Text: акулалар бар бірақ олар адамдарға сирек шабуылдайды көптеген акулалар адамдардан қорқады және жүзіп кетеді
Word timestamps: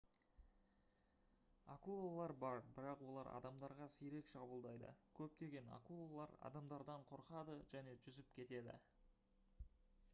акулалар 1.73 2.31
бар 2.43 2.61
бірақ 2.77 3.03
олар 3.09 3.27
адамдарға 3.39 3.87
сирек 3.95 4.31
шабуылдайды 4.35 4.89
көптеген 5.19 5.69
акулалар 5.77 6.33
адамдардан 6.49 7.05
қорқады 7.11 7.59
және 7.75 7.93
жүзіп 8.07 8.33
кетеді 8.39 8.79